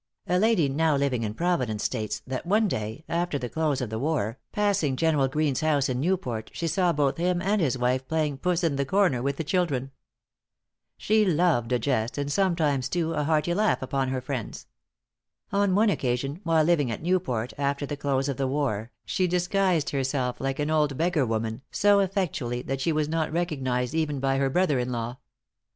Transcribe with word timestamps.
A 0.25 0.39
lady 0.39 0.67
now 0.67 0.95
living 0.95 1.21
in 1.21 1.35
Providence 1.35 1.83
states, 1.83 2.23
that 2.25 2.43
one 2.47 2.67
day, 2.67 3.05
after 3.07 3.37
the 3.37 3.49
close 3.49 3.81
of 3.81 3.91
the 3.91 3.99
war, 3.99 4.39
passing 4.51 4.95
General 4.95 5.27
Greene's 5.27 5.59
house 5.61 5.89
in 5.89 5.99
Newport, 5.99 6.49
she 6.55 6.65
saw 6.65 6.91
both 6.91 7.17
him 7.17 7.39
and 7.39 7.61
his 7.61 7.77
wife 7.77 8.07
playing 8.07 8.39
"puss 8.39 8.63
in 8.63 8.77
the 8.77 8.83
corner," 8.83 9.21
with 9.21 9.37
the 9.37 9.43
children. 9.43 9.91
She 10.97 11.23
loved 11.23 11.71
a 11.71 11.77
jest, 11.77 12.17
and 12.17 12.31
sometimes 12.31 12.89
too, 12.89 13.13
a 13.13 13.25
hearty 13.25 13.53
laugh 13.53 13.83
upon 13.83 14.07
her 14.07 14.21
friends. 14.21 14.65
On 15.51 15.75
one 15.75 15.91
occasion, 15.91 16.41
while 16.43 16.63
living 16.63 16.89
at 16.89 17.03
Newport 17.03 17.53
after 17.59 17.85
the 17.85 17.95
close 17.95 18.27
of 18.27 18.37
the 18.37 18.47
war, 18.47 18.91
she 19.05 19.27
disguised 19.27 19.91
herself 19.91 20.41
like 20.41 20.57
an 20.57 20.71
old 20.71 20.97
beggar 20.97 21.27
woman, 21.27 21.61
so 21.69 21.99
effectually 21.99 22.63
that 22.63 22.81
she 22.81 22.91
was 22.91 23.07
not 23.07 23.31
recognized 23.31 23.93
even 23.93 24.19
by 24.19 24.37
her 24.39 24.49
brother 24.49 24.79
in 24.79 24.91
law. 24.91 25.19